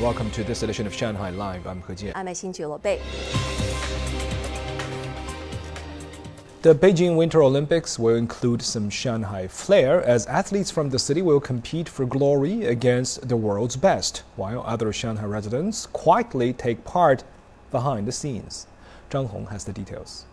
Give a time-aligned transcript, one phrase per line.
[0.00, 1.66] Welcome to this edition of Shanghai Live.
[1.66, 2.12] I'm He Jian.
[2.14, 3.00] I'm Xin Bei.
[6.62, 11.40] The Beijing Winter Olympics will include some Shanghai flair as athletes from the city will
[11.40, 17.24] compete for glory against the world's best, while other Shanghai residents quietly take part
[17.72, 18.68] behind the scenes.
[19.10, 20.26] Zhang Hong has the details.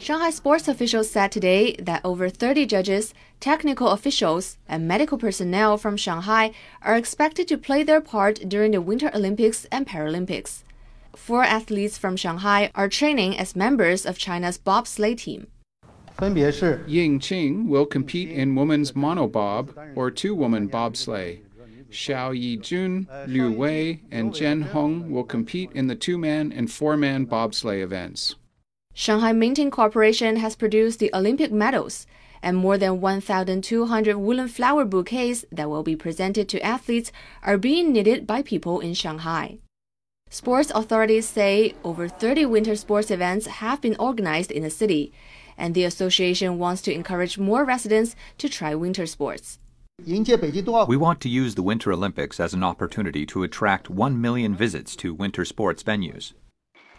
[0.00, 5.98] Shanghai sports officials said today that over 30 judges, technical officials, and medical personnel from
[5.98, 10.62] Shanghai are expected to play their part during the Winter Olympics and Paralympics.
[11.14, 15.48] Four athletes from Shanghai are training as members of China's bobsleigh team.
[16.86, 21.40] Ying Qing will compete in women's monobob or two-woman bobsleigh.
[21.90, 27.82] Shao Yijun, Liu Wei, and Zhen Heng will compete in the two-man and four-man bobsleigh
[27.82, 28.36] events.
[28.94, 32.06] Shanghai Minting Corporation has produced the Olympic medals
[32.42, 37.92] and more than 1,200 woolen flower bouquets that will be presented to athletes are being
[37.92, 39.58] knitted by people in Shanghai.
[40.28, 45.12] Sports authorities say over 30 winter sports events have been organized in the city,
[45.58, 49.58] and the association wants to encourage more residents to try winter sports.
[50.06, 54.96] We want to use the Winter Olympics as an opportunity to attract 1 million visits
[54.96, 56.32] to winter sports venues.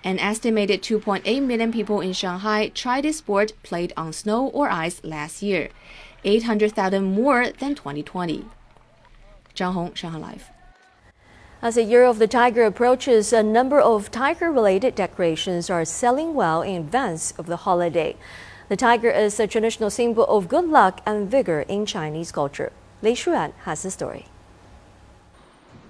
[0.04, 5.00] An estimated 2.8 million people in Shanghai tried this sport played on snow or ice
[5.04, 5.70] last year,
[6.24, 8.46] 800,000 more than 2020.
[9.54, 10.50] Zhang Hong, Shanghai Live.
[11.62, 16.34] As the Year of the Tiger approaches, a number of tiger related decorations are selling
[16.34, 18.16] well in advance of the holiday.
[18.70, 22.72] The tiger is a traditional symbol of good luck and vigor in Chinese culture.
[23.04, 24.31] Lei Shuran has the story.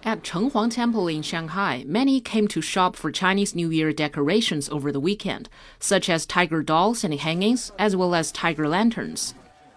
[0.03, 4.91] At Chenghuang Temple in Shanghai, many came to shop for Chinese New Year decorations over
[4.91, 5.47] the weekend,
[5.79, 9.35] such as tiger dolls and hangings, as well as tiger lanterns.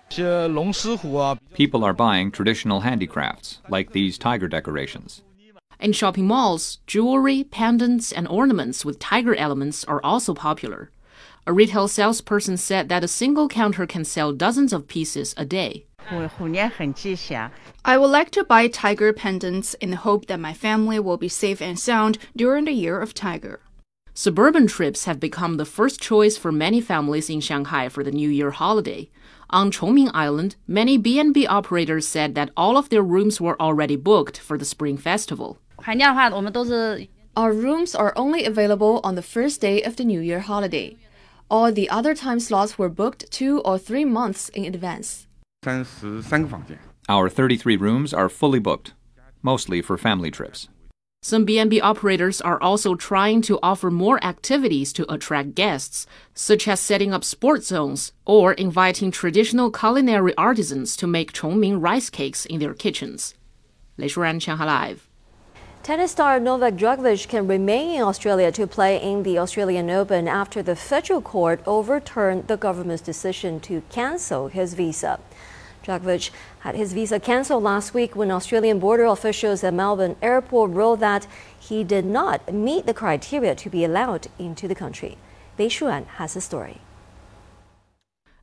[0.09, 5.23] People are buying traditional handicrafts, like these tiger decorations.
[5.79, 10.91] In shopping malls, jewelry, pendants, and ornaments with tiger elements are also popular.
[11.47, 15.87] A retail salesperson said that a single counter can sell dozens of pieces a day.
[17.85, 21.29] I would like to buy tiger pendants in the hope that my family will be
[21.29, 23.61] safe and sound during the year of tiger.
[24.13, 28.29] Suburban trips have become the first choice for many families in Shanghai for the New
[28.29, 29.11] Year holiday.
[29.51, 34.39] On Chongming Island, many B&B operators said that all of their rooms were already booked
[34.39, 35.59] for the Spring Festival.
[37.37, 40.97] Our rooms are only available on the first day of the New Year holiday.
[41.51, 45.27] All the other time slots were booked two or three months in advance.
[47.09, 48.93] Our 33 rooms are fully booked,
[49.43, 50.69] mostly for family trips.
[51.23, 56.79] Some B&B operators are also trying to offer more activities to attract guests, such as
[56.79, 62.61] setting up sports zones or inviting traditional culinary artisans to make Chongming rice cakes in
[62.61, 63.35] their kitchens.
[63.99, 65.09] Lei Shuran, Shanghai Live.
[65.85, 70.63] Tennis star Novak Djokovic can remain in Australia to play in the Australian Open after
[70.63, 75.21] the federal court overturned the government's decision to cancel his visa.
[75.85, 76.31] Djokovic
[76.61, 81.27] had his visa cancelled last week when Australian border officials at Melbourne Airport ruled that
[81.61, 85.19] he did not meet the criteria to be allowed into the country.
[85.59, 86.81] Lei Shuran has the story.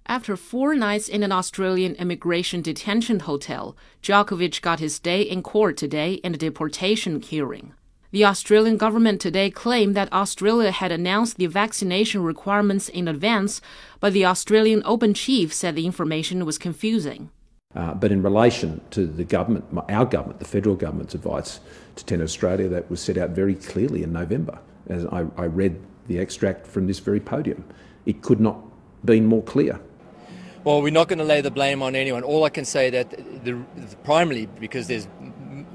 [0.08, 5.78] After four nights in an Australian immigration detention hotel, Djokovic got his day in court
[5.78, 7.74] today in a deportation hearing.
[8.12, 13.62] The Australian government today claimed that Australia had announced the vaccination requirements in advance,
[14.02, 17.30] but the Australian Open chief said the information was confusing.
[17.74, 21.62] Uh, but in relation to the government, our government, the federal government's advice
[21.96, 24.60] to Tennis Australia, that was set out very clearly in November.
[24.88, 27.64] As I, I read the extract from this very podium,
[28.06, 28.60] it could not
[29.06, 29.80] been more clear.
[30.64, 32.22] Well, we're not going to lay the blame on anyone.
[32.22, 33.10] All I can say that
[33.44, 35.08] the, the primarily because there's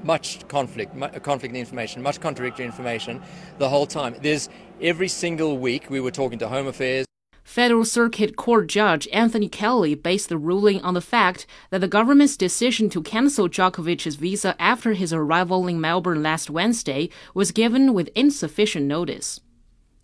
[0.01, 3.21] much conflict, conflict information, much contradictory information
[3.57, 4.15] the whole time.
[4.21, 4.47] There's
[4.81, 7.05] every single week we were talking to Home Affairs.
[7.43, 12.37] Federal Circuit Court Judge Anthony Kelly based the ruling on the fact that the government's
[12.37, 18.09] decision to cancel Djokovic's visa after his arrival in Melbourne last Wednesday was given with
[18.15, 19.41] insufficient notice.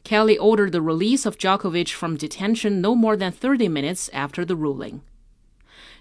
[0.03, 4.55] Kelly ordered the release of Djokovic from detention no more than 30 minutes after the
[4.55, 5.01] ruling.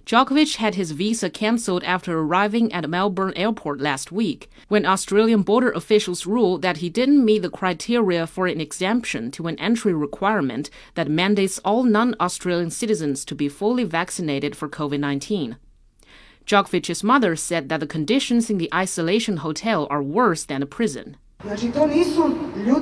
[0.04, 5.70] Djokovic had his visa cancelled after arriving at Melbourne Airport last week, when Australian border
[5.70, 10.70] officials ruled that he didn't meet the criteria for an exemption to an entry requirement
[10.94, 15.56] that mandates all non Australian citizens to be fully vaccinated for COVID 19.
[16.44, 21.16] Djokovic's mother said that the conditions in the isolation hotel are worse than a prison.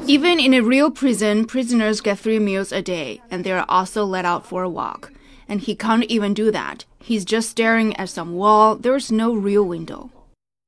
[0.08, 4.06] Even in a real prison, prisoners get three meals a day, and they are also
[4.06, 5.12] let out for a walk.
[5.48, 6.86] And he can't even do that.
[7.00, 8.76] He's just staring at some wall.
[8.76, 10.10] There's no real window.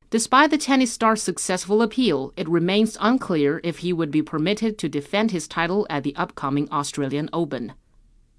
[0.09, 4.87] Despite the tennis star's successful appeal, it remains unclear if he would be permitted to
[4.87, 7.73] defend his title at the upcoming Australian Open.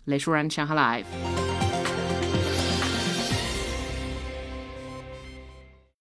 [0.05, 1.52] 雷淑然，上海 Live。